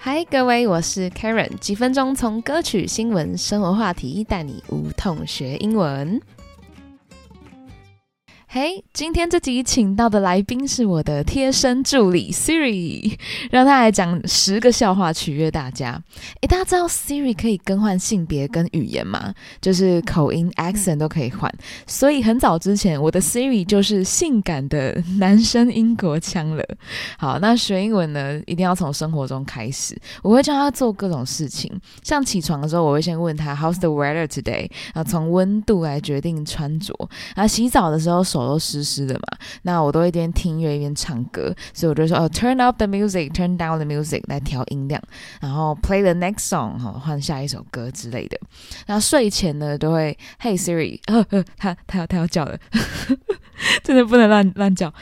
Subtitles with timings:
[0.00, 6.20] 嗨，各位，我是 Karen，几分钟从歌曲、新闻、生活话题带你无痛学英文。
[8.50, 13.14] 嘿，今天这集请到的来宾是我的贴身助理 Siri，
[13.52, 16.02] 让他来讲十个笑话取悦大家。
[16.40, 19.34] 诶，大家知道 Siri 可以更换性别跟语言吗？
[19.60, 21.52] 就是口音 accent 都可以换。
[21.86, 26.64] 所以很早之前，我的 Siri 就是性感的男生英国腔了。
[27.18, 29.94] 好，那学英文呢，一定要从生活中开始。
[30.22, 31.70] 我会教他做各种事情，
[32.02, 34.70] 像起床的时候，我会先问他 How's the weather today？
[34.94, 36.94] 啊，从温度来决定穿着。
[37.36, 38.37] 然后洗澡的时候手。
[38.40, 45.02] 手都湿湿的嘛，那我都一边听音乐一边唱歌，所以我就说哦，turn up the music，turn down the music 来调音量，
[45.40, 48.38] 然后 play the next song 哈，换下一首歌之类的。
[48.86, 51.00] 那睡前呢，都会 Hey Siri，
[51.56, 52.58] 他他要他要叫了，
[53.82, 54.92] 真的不能乱乱叫。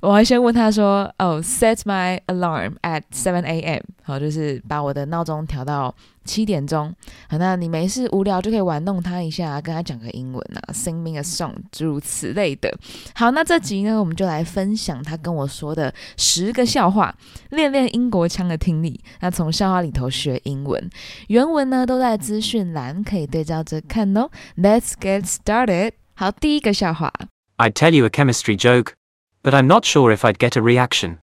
[0.00, 3.82] 我还先问他说，哦，set my alarm at seven a.m.
[4.02, 5.94] 好，就是把我的闹钟调到。
[6.26, 6.92] 七点钟，
[7.28, 12.68] 好，那你没事无聊就可以玩弄他一下，跟他讲个英文啊，sing me a song，诸如此类的。
[13.14, 17.14] 好，那这集呢，我们就来分享他跟我说的十个笑话，
[17.50, 19.00] 练练英国腔的听力。
[19.20, 20.90] 那从笑话里头学英文，
[21.28, 24.28] 原文呢都在资讯栏，可以对照着看哦。
[24.56, 25.92] Let's get started。
[26.14, 27.12] 好，第一个笑话。
[27.57, 28.95] I'd tell you a chemistry joke,
[29.43, 31.17] but I'm not sure if I'd get a reaction.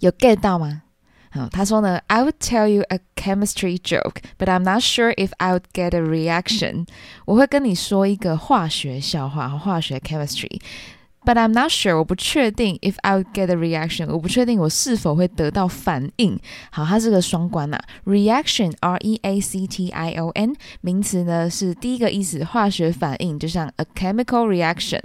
[0.00, 0.82] 有 get 到吗？
[1.30, 6.00] 好，他说呢，I would tell you a chemistry joke, but I'm not sure if I would get a
[6.00, 6.86] reaction。
[7.26, 10.60] 我会跟你说一个化学笑话，化学 chemistry。
[11.25, 16.37] But I'm not sure，我不确定 if I would get a reaction，我不确定我是否会得到反应。
[16.69, 24.99] 好，它是个双关呐，reaction，r e a c t i o n，名词呢是第一个意思，化学反应，就像 a chemical reaction。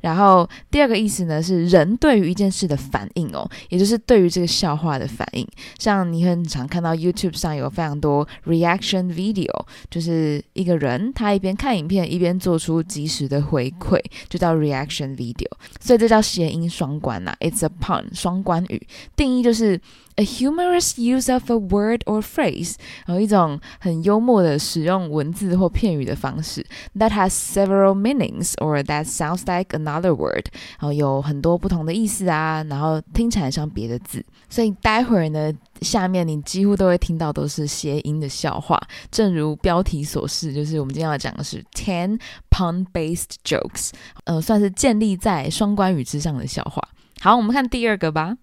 [0.00, 5.46] 然后第二个意思呢是人对于一件事的反应哦，也就是对于这个笑话的反应。
[5.78, 9.52] 像你很常看到 YouTube 上有非常多 reaction video，
[9.90, 15.46] 就是一个人他一边看影片一边做出及时的回馈，就叫 reaction video。
[15.80, 18.86] 所以这叫谐音双关呐，It's a pun，双关语。
[19.16, 19.80] 定义就是
[20.18, 22.74] a humorous use of a word or phrase，
[23.06, 30.46] 然后一种很幽默的使用文字或片语的方式，that has several meanings or that sounds like another word，
[30.78, 34.24] 然后有很多不同的意思啊，然后听起来像别的字。
[34.50, 35.52] 所以待会儿呢，
[35.82, 38.80] 下面你几乎都会听到都是谐音的笑话，
[39.12, 42.18] 正如标题所示，就是我们今天要讲的是 ten
[42.50, 43.90] pun-based jokes，
[44.24, 46.82] 呃，算是建立在双关语之上的笑话。
[47.20, 48.36] 好，我们看第二个吧。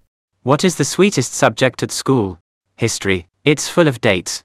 [0.44, 2.38] What is the sweetest subject at school?
[2.76, 3.26] History.
[3.44, 4.41] It's full of dates.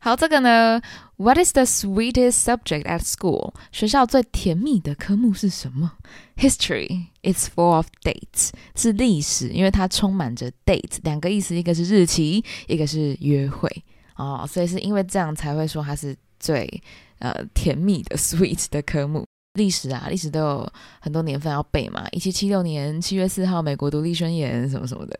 [0.00, 0.80] 好，这个呢？
[1.16, 3.54] What is the sweetest subject at school？
[3.72, 5.92] 学校最甜蜜的科目是什么？
[6.36, 7.06] History.
[7.22, 8.50] It's full of dates.
[8.74, 13.68] 是历史，因为它充满着 date，两个意思，一个是日期，一个是约会
[14.16, 16.82] 哦，所以是因为这样才会说它是最
[17.18, 19.24] 呃甜蜜的 sweet 的科目。
[19.53, 22.07] 历史啊，历史都有很多年份要背嘛。
[22.11, 25.15] 一七七六年七月四号，美国独立宣言什么什么的，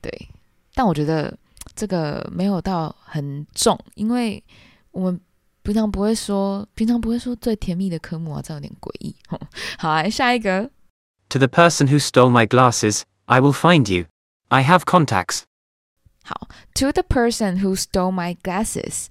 [0.00, 0.28] 对。
[0.74, 1.36] 但我觉得
[1.74, 4.42] 这个没有到很重，因为
[4.92, 5.20] 我们
[5.62, 9.14] 平常不会说，平常不会说最甜蜜的科目啊，这有点诡异。
[9.78, 10.70] 好，来下一个。
[11.30, 14.06] To the person who stole my glasses, I will find you.
[14.48, 15.42] I have contacts.
[16.22, 19.06] 好，To the person who stole my glasses，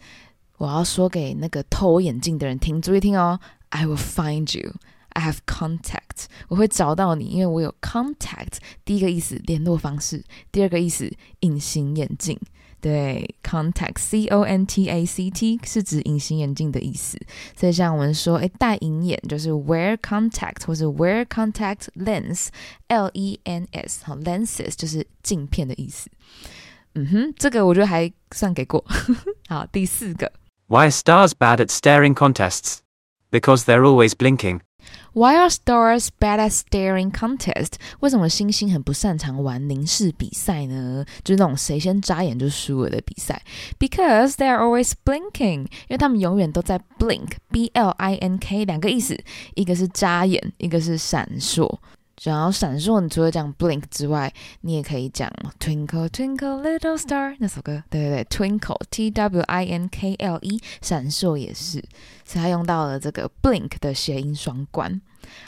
[0.58, 3.40] 我要说给那个偷我眼镜的人听，注意听哦。
[3.71, 4.75] I will find you.
[5.11, 6.27] I have contact.
[6.49, 8.59] 我会找到你，因为我有 contact。
[8.84, 11.09] 第一个意思联络方式，第二个意思
[11.41, 12.39] 隐形眼镜。
[12.81, 17.19] 对，contact，c o n t a c t 是指隐形眼镜的意思。
[17.56, 26.11] 所以像我们说，哎，戴隐眼就是 wear contact，或者 wear contact lens，l e n s，好，lenses 就是镜片的意思。
[26.95, 28.84] 嗯哼，这个我觉得还算给过。
[29.49, 30.31] 好，第四个。
[30.67, 32.81] Why are stars bad at staring contests?
[33.31, 34.61] Because they're always blinking.
[35.12, 37.75] Why are stars bad at staring contest？
[38.00, 41.05] 为什么星星很不擅长玩凝视比赛呢？
[41.25, 43.42] 就是那种谁先眨眼就输了的比赛。
[43.78, 49.19] Because they are always blinking，因为他们永远都在 blink，b l i n k 两个意思，
[49.54, 51.78] 一个是眨眼，一个是闪烁。
[52.22, 55.28] 然后闪烁，你除了讲 blink 之外，你也可以讲
[55.59, 61.84] twinkle twinkle little star 那首歌，对对对，twinkle t w i n k l e，闪烁也是，
[62.25, 65.01] 所以它用到了这个 blink 的谐音双关。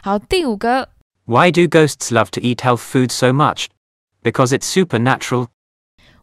[0.03, 0.88] 好，第五个，
[1.25, 3.67] Why do ghosts love to eat health food so much?
[4.23, 5.47] Because it's supernatural.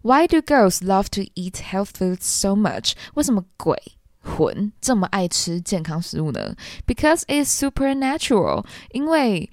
[0.02, 2.94] Why do ghosts love to eat health food so much?
[3.14, 3.82] 为什么鬼
[4.20, 6.56] 魂这么爱吃健康食物呢？
[6.86, 8.66] Because it's supernatural.
[8.92, 9.50] 因为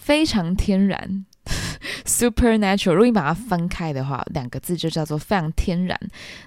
[0.00, 1.26] 非常天然，
[2.06, 5.98] supernatural，如果你把它分开的话，两个字就叫做非常天然。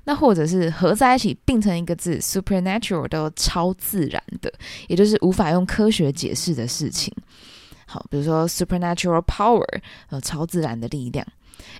[0.05, 4.51] 那或者是合在一起并成一个字，supernatural 都超自然的，
[4.88, 7.13] 也就是无法用科学解释的事情。
[7.85, 9.63] 好，比如说 supernatural power，
[10.09, 11.25] 呃，超自然的力量。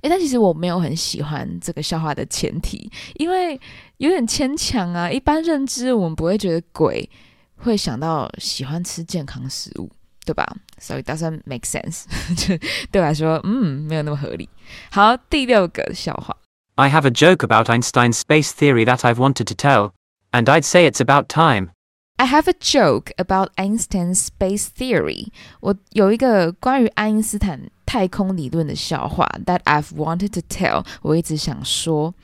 [0.02, 3.60] 诶，但其实我没有很喜欢这个笑话的前提，因为
[3.98, 5.10] 有点牵强啊。
[5.10, 7.10] 一般认知我们不会觉得鬼
[7.58, 9.90] 会想到喜欢吃健康食物，
[10.25, 10.47] 对吧？
[10.79, 12.05] So it doesn't make sense，
[12.37, 12.57] 就
[12.91, 14.49] 对我来说，嗯，没有那么合理。
[14.91, 16.37] 好，第六个笑话。
[16.75, 19.93] I have a joke about Einstein's space theory that I've wanted to tell,
[20.31, 21.71] and I'd say it's about time.
[22.17, 25.29] I have a joke about Einstein's space theory。
[25.61, 32.15] 我有一个关于爱因斯坦太空理论的笑话，that I've wanted to tell，我一直想说，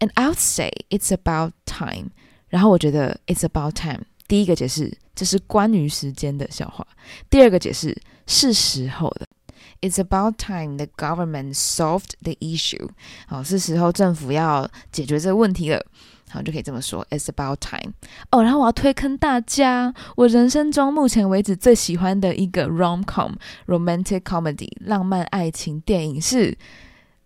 [0.00, 2.10] and I would say it's about time。
[2.48, 4.04] 然后我觉得 it's about time。
[4.27, 6.83] 第一个解释，这是关于时间的笑话；
[7.29, 7.95] 第二个解释，
[8.25, 9.27] 是时候的。
[9.79, 12.89] It's about time the government solved the issue。
[13.27, 15.85] 好，是时候政府要解决这个问题了。
[16.29, 17.93] 好，就可以这么说，It's about time。
[18.31, 23.35] 哦，然后我要推坑大家，我人生中目前为止最喜欢的一个 rom com
[23.67, 26.57] romantic comedy 浪漫爱情电影是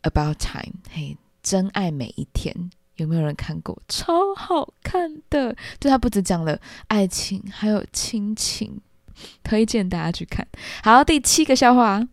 [0.04, 0.74] About Time。
[0.92, 2.70] 嘿，真爱每一天，
[3.02, 3.78] 有没有人看过？
[3.88, 8.80] 超好看的，就它不止讲了爱情，还有亲情，
[9.44, 10.48] 推荐大家去看。
[10.84, 12.08] 好，第七个笑话。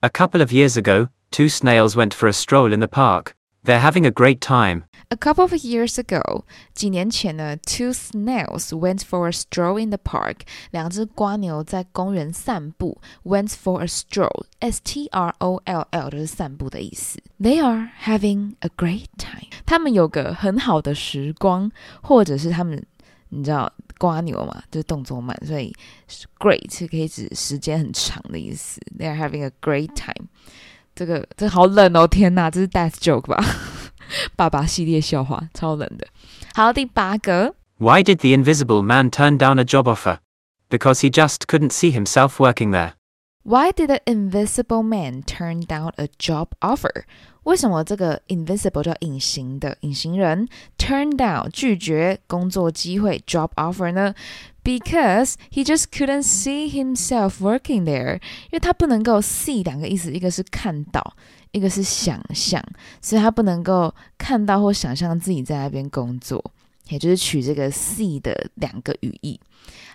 [0.00, 3.34] A couple of years ago, two snails went for a stroll in the park.
[3.63, 4.83] They're having a great time.
[5.09, 10.41] A couple of years ago，几年前呢，two snails went for a stroll in the park。
[10.71, 17.19] 两只瓜牛在公园散步，went for a stroll，s t r o l l 就是散步的意思。
[17.41, 19.49] They are having a great time。
[19.65, 21.69] 他们有个很好的时光，
[22.01, 22.85] 或者是他们，
[23.29, 25.73] 你知道瓜牛嘛，就是动作慢，所以
[26.39, 28.79] great 是可以指时间很长的意思。
[28.97, 30.27] They are having a great time。
[30.95, 32.07] 这个这个好冷哦！
[32.07, 33.43] 天哪，这是 death joke 吧？
[34.35, 36.07] 爸爸系列笑话，超冷的。
[36.53, 40.17] 好，第八个 Why did the invisible man turn down a job offer?
[40.69, 42.93] Because he just couldn't see himself working there.
[43.43, 47.03] Why did the invisible man turn down a job offer？
[47.43, 54.13] 为什么这个 invisible 叫隐形的隐形人 turn down 拒绝工作机会 job offer 呢
[54.64, 61.16] ？Because he just couldn't see himself working there，因为他不能够 see 两个意思，一个是看到，
[61.50, 62.62] 一个是想象，
[63.00, 66.52] 所以他不能够看到或想象自己在那边工作，
[66.88, 69.40] 也就是取这个 see 的两个语义。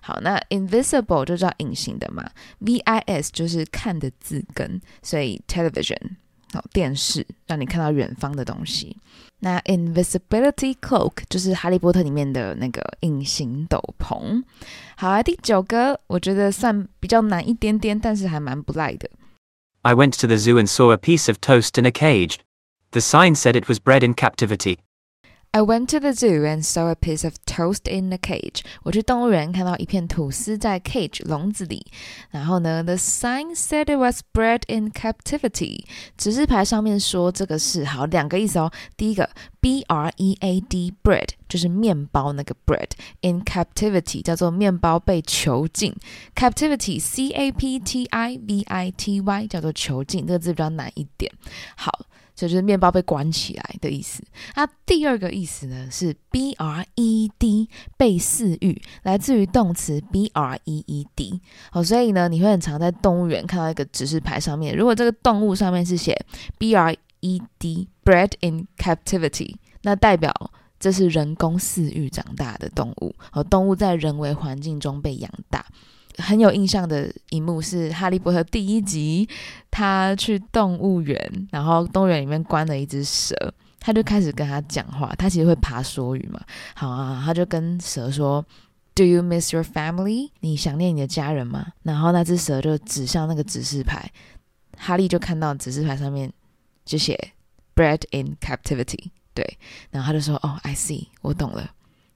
[0.01, 2.29] 好，那 invisible 就叫隐形的嘛
[2.59, 5.97] ，V I S 就是看的字根，所以 television
[6.53, 8.95] 好电视让你看到远方的东西。
[9.40, 14.42] 那 invisibility cloak 就是哈利波特里面的那个隐形斗篷。
[14.96, 19.10] 好啊，第九个我觉得算比较难一点点，但是还蛮不赖的。
[19.82, 22.36] I went to the zoo and saw a piece of toast in a cage.
[22.92, 24.78] The sign said it was bred in captivity.
[25.56, 28.62] I went to the zoo and saw a piece of toast in a cage.
[28.84, 31.84] 我去动物园看到一片吐司在 cage 笼子里，
[32.30, 35.84] 然后呢，the sign said it was bred in captivity.
[36.16, 38.72] 指示牌上面说这个是好两个意思哦。
[38.96, 39.28] 第一个
[39.60, 45.94] b r e a d bread 就是面包那个 bread in captivity 叫做面包被囚禁，
[46.34, 51.30] captivity c a p t i v i t y 叫做囚禁，这个字比较难一点。
[51.76, 52.06] 好。
[52.37, 54.23] 这就是面包被关起来的意思。
[54.55, 61.41] 那第二个意思呢是 b r e d 被饲育，来自于动词 b r e e d。
[61.71, 66.15] 好，所以呢，你会很常在动物园看到一个指示牌上面，如果这个动物上面是写
[66.59, 70.31] b r e d bread in captivity，那代表
[70.79, 75.65] 这是人工饲育长大的动物，和动物在人为环境中被养大。
[76.17, 79.27] 很有印象的一幕是《哈利波特》第一集，
[79.69, 83.35] 他去动物园，然后动物园里面关了一只蛇，
[83.79, 85.13] 他就开始跟他讲话。
[85.17, 86.41] 他其实会爬梭语嘛，
[86.75, 88.43] 好啊，他就跟蛇说
[88.95, 90.31] ：“Do you miss your family？
[90.39, 94.11] 你想念你的家人吗？”然后那只蛇就指向那个指示牌，
[94.75, 96.33] 哈利就看到指示牌上面
[96.83, 97.33] 就写
[97.75, 99.57] “bred in captivity”，对，
[99.91, 101.69] 然后他就说：“哦，I see，我懂了。”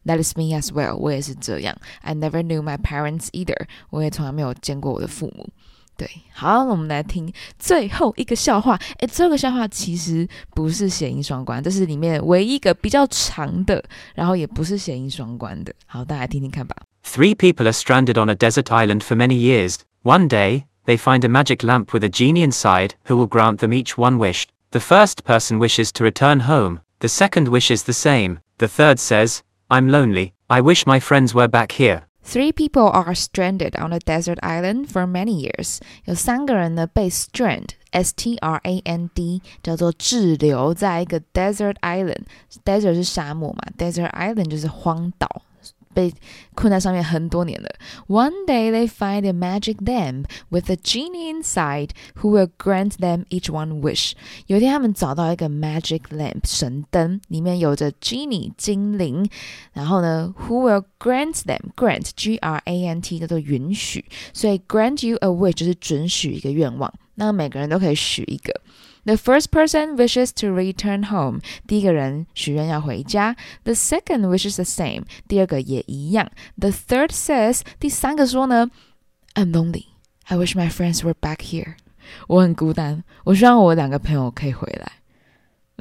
[0.05, 1.77] That is me as well，我也是这样。
[2.03, 5.49] I never knew my parents either，我也从来没有见过我的父母。
[5.97, 8.79] 对，好，我们来听最后一个笑话。
[8.99, 13.83] 诶，最后一个笑话其实不是谐音双关，这是里面唯一一个比较长的，
[14.15, 15.75] 然后也不是谐音双关的。
[15.87, 16.77] 好，大家来听听看吧。
[17.03, 19.77] Three people are stranded on a desert island for many years.
[20.03, 23.73] One day, they find a magic lamp with a genie inside who will grant them
[23.73, 24.45] each one wish.
[24.71, 26.81] The first person wishes to return home.
[27.01, 28.41] The second wishes the same.
[28.59, 30.33] The third says, I'm lonely.
[30.49, 32.03] I wish my friends were back here.
[32.23, 35.79] Three people are stranded on a desert island for many years.
[36.07, 45.43] 有三个人呢被 strand S T R A N D，叫做滞留在一个 desert island。desert 是沙漠嘛，desert island 就是荒岛。
[45.95, 46.13] 被
[46.55, 47.69] 困在上面很多年了。
[48.09, 53.51] One day they find a magic lamp with a genie inside who will grant them each
[53.51, 54.13] one wish。
[54.47, 59.29] 有一天他们找到一个 magic lamp 神灯，里面有着 genie 精灵，
[59.73, 66.93] 然后呢，who will grant them grant G R A N T 叫做允许，所以 grant you a wish 就是准许一个愿望，
[67.21, 68.61] 那每个人都可以许一个。
[69.05, 71.41] The first person wishes to return home.
[71.67, 73.37] 第一个人许愿要回家。
[73.63, 75.05] The second wishes the same.
[75.29, 76.31] 第二个也一样。
[76.59, 77.61] The third says.
[77.79, 78.71] 第三个说呢，
[79.35, 79.85] I'm lonely.
[80.25, 81.75] I wish my friends were back here.
[82.27, 84.93] 我很孤单，我希望我两个朋友可以回来。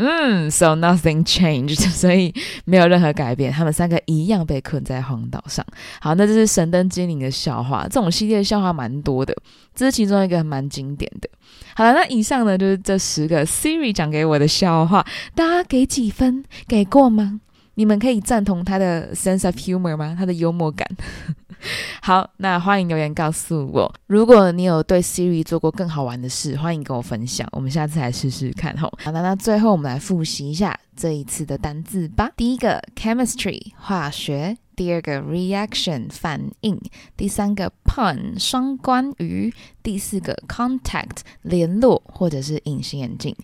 [0.03, 2.33] 嗯，so nothing changed， 所以
[2.65, 5.63] 没有任何改变，他们三个一样被困在荒岛上。
[6.01, 9.37] 好，那这是神灯精灵的笑话，这种系列的笑话蛮多的，
[9.75, 11.29] 这是其中一个蛮经典的。
[11.75, 16.45] 好了，那以上呢就是这十个 Siri 讲给我的笑话，大家给几分？
[16.67, 17.41] 给过吗？
[17.75, 20.15] 你们可以赞同他的 sense of humor 吗？
[20.19, 20.87] 他的幽默感。
[22.01, 28.91] 好，那欢迎留言告诉我，如果你有对 Siri 做过更好玩的事，欢迎跟我分享，我们下次来试试看吼。
[29.03, 32.31] 好，那那最后我们来复习一下这一次的单字吧。
[32.35, 36.81] 第一个 chemistry 化学，第二个 reaction 反应，
[37.15, 43.37] 第三个 pun 双关语，第四个 contact 联络或者是隐形眼镜，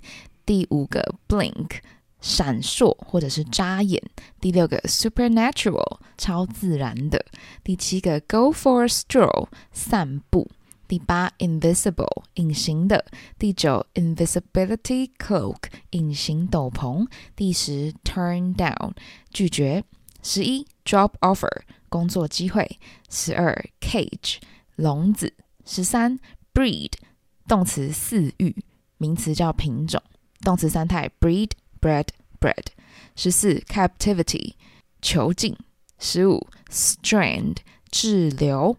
[0.47, 1.81] 第五个 blink。
[2.21, 4.03] 闪烁或者是扎眼。
[4.41, 7.25] 第六个 supernatural 超自然的。
[7.63, 10.51] 第七个 go for a stroll 散步。
[10.89, 13.05] 第八 invisible 隐形的。
[13.39, 15.57] 第九 invisibility cloak
[15.91, 17.07] 隐形斗篷。
[17.35, 18.93] 第十 turn down
[19.31, 19.85] 拒绝。
[20.23, 22.79] 十一 job offer 工作机会。
[23.11, 24.37] 十二 cage
[24.77, 25.35] 笼子。
[25.65, 26.19] 十三
[26.55, 26.93] breed
[27.49, 28.65] 动词饲育，
[28.99, 30.01] 名词叫品种。
[30.43, 31.51] 动词三态 breed。
[31.81, 32.07] Bread
[32.41, 32.67] bread，
[33.15, 34.55] 十四 captivity
[35.01, 35.57] 囚禁，
[35.99, 37.57] 十五 strand
[37.91, 38.77] 滞留，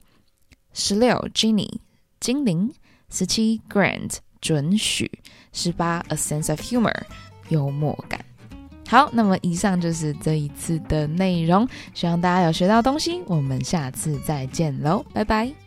[0.74, 1.80] 十六 genie
[2.20, 2.74] 精灵，
[3.10, 5.12] 十七 grant 准许，
[5.52, 7.04] 十八 a sense of humor
[7.50, 8.24] 幽默感。
[8.88, 13.22] 好，那么以上就是这一次的内容，希望大家有学到东西。
[13.26, 15.67] 我们下次再见喽，拜拜。